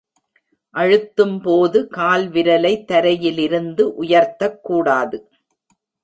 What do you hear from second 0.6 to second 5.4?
அழுத்தும்போது கால்விரலை தரையிலிருந்து உயர்த்தக் கூடாது.